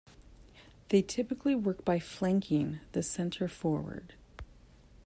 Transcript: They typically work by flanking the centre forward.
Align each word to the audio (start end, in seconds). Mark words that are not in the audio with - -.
They 0.89 1.03
typically 1.03 1.53
work 1.53 1.85
by 1.85 1.99
flanking 1.99 2.79
the 2.93 3.03
centre 3.03 3.47
forward. 3.47 4.15